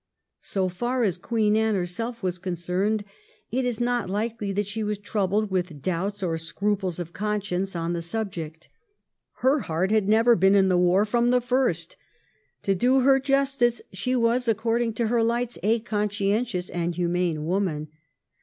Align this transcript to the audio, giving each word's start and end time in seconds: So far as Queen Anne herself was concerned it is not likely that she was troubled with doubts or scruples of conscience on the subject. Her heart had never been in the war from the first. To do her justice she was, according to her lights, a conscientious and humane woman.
So 0.39 0.67
far 0.67 1.03
as 1.03 1.19
Queen 1.19 1.55
Anne 1.55 1.75
herself 1.75 2.23
was 2.23 2.39
concerned 2.39 3.03
it 3.51 3.65
is 3.65 3.79
not 3.79 4.09
likely 4.09 4.51
that 4.51 4.65
she 4.65 4.81
was 4.81 4.97
troubled 4.97 5.51
with 5.51 5.79
doubts 5.79 6.23
or 6.23 6.39
scruples 6.39 6.97
of 6.97 7.13
conscience 7.13 7.75
on 7.75 7.93
the 7.93 8.01
subject. 8.01 8.67
Her 9.45 9.59
heart 9.59 9.91
had 9.91 10.09
never 10.09 10.35
been 10.35 10.55
in 10.55 10.69
the 10.69 10.75
war 10.79 11.05
from 11.05 11.29
the 11.29 11.39
first. 11.39 11.97
To 12.63 12.73
do 12.73 13.01
her 13.01 13.19
justice 13.19 13.79
she 13.93 14.15
was, 14.15 14.47
according 14.47 14.93
to 14.93 15.05
her 15.05 15.21
lights, 15.21 15.59
a 15.61 15.81
conscientious 15.81 16.71
and 16.71 16.95
humane 16.95 17.45
woman. 17.45 17.89